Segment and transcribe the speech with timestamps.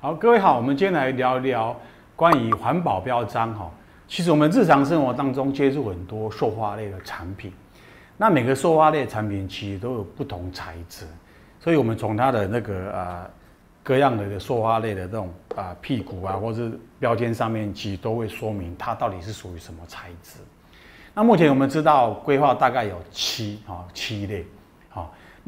[0.00, 1.76] 好，各位好，我们今天来聊一聊
[2.14, 3.68] 关于环保标章哈。
[4.06, 7.52] 其实我们日常生活当中接触很多塑化类的产品，
[8.16, 11.04] 那每个塑化类产品其实都有不同材质，
[11.58, 13.28] 所以我们从它的那个啊
[13.82, 20.38] 各样的塑化类的这种啊屁股啊，或是标签上面，其实都会说明它到底是属于什么材质。
[21.12, 24.46] 那目前我们知道规划大概有七啊七类，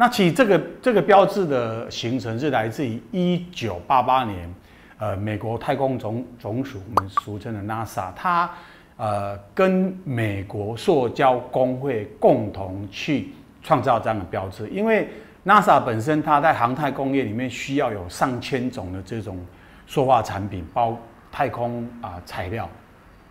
[0.00, 4.54] 那其实这个这个标志的形成是来自于一九八八年，
[4.96, 8.50] 呃，美国太空总总署，我们俗称的 NASA，它
[8.96, 13.28] 呃跟美国塑胶工会共同去
[13.62, 15.06] 创造这样的标志，因为
[15.44, 19.38] NASA 本身它在航太工业里面需要有上千种的这种
[19.86, 20.98] 塑化产品，包
[21.30, 22.66] 太空啊、材料，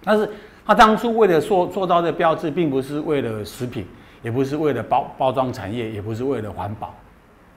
[0.03, 0.29] 但是。
[0.67, 3.87] 他当初为了塑塑造这标志，并不是为了食品，
[4.21, 6.93] 也不是为了包包装产业，也不是为了环保，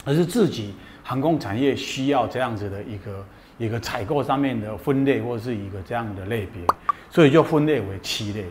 [0.04, 3.26] 而是自己航空产业需要这样子的一个
[3.58, 6.62] 一个采购上面的分类，或是一个这样的类别，
[7.10, 8.44] 所以就分类为七类。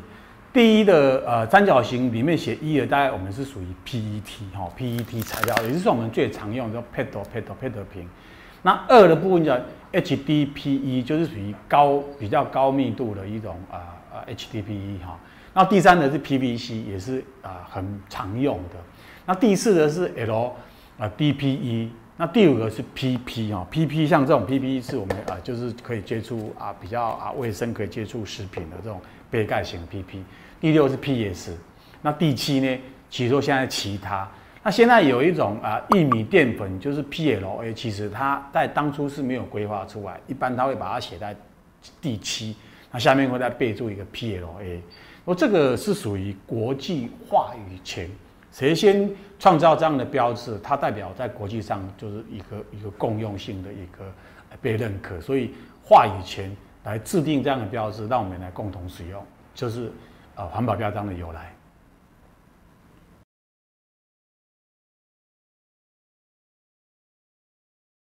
[0.53, 8.07] 第一的呃三角形里面写一的，大概我们是属于 PET 哈，PET 材料，也就是我们最常用的 PET PET PET 瓶。
[8.61, 9.57] 那二的部分叫
[9.93, 13.99] HDPE，就是属于高比较高密度的一种啊。
[14.11, 15.17] 啊，HDPE 哈，
[15.53, 18.75] 那第三呢是 PVC，也是啊很常用的。
[19.25, 20.55] 那第四的是 L
[20.97, 30.23] 啊 DPE，那第五个是 PP 哦，PP 像这种 PP 是我们啊就是可以接触啊比较啊卫生可以接触食品的这种杯盖型 PP。
[30.59, 31.57] 第六是 PS，
[32.01, 32.79] 那第七呢，
[33.09, 34.29] 其实说现在其他，
[34.63, 41.35] 那现在有一种啊玉米淀粉就是 PLA，其实它在当初是没有规划出来，一般它会把它写在
[41.99, 42.55] 第七。
[42.91, 44.79] 那下面会再备注一个 PLA，
[45.23, 48.09] 我这个是属于国际话语权，
[48.51, 54.11] 谁先创造这样的标志，它代表在国际上就是一个一个共用性的一个
[54.61, 59.91] 被认可，所以话语权来制定这样的标志，让我们来共同使用，就是
[60.35, 61.53] 呃环保标章的由来。